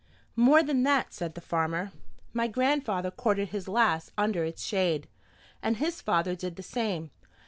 [0.35, 1.91] "More than that," said the farmer.
[2.33, 5.07] "My grandfather courted his lass under its shade,
[5.61, 7.11] and his father did the same.